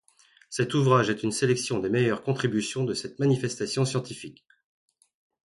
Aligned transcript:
Cet 0.49 0.73
ouvrage 0.73 1.11
est 1.11 1.21
une 1.21 1.31
sélection 1.31 1.77
des 1.77 1.91
meilleures 1.91 2.23
contributions 2.23 2.85
de 2.85 2.95
cette 2.95 3.19
manifestation 3.19 3.85
scientifique. 3.85 4.43